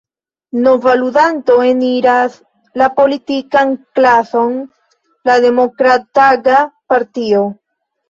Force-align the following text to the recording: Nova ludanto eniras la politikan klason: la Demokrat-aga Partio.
Nova 0.61 0.95
ludanto 1.01 1.57
eniras 1.73 2.39
la 2.83 2.89
politikan 2.97 3.77
klason: 4.01 4.59
la 5.33 5.41
Demokrat-aga 5.49 6.67
Partio. 6.93 7.49